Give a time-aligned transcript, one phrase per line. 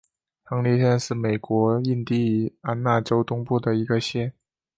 [0.43, 4.33] 亨利县是美国印地安纳州东部的一个县。